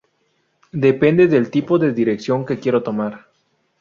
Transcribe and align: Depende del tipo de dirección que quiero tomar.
Depende 0.87 1.27
del 1.27 1.51
tipo 1.51 1.77
de 1.77 1.93
dirección 1.93 2.43
que 2.43 2.57
quiero 2.57 2.81
tomar. 2.81 3.27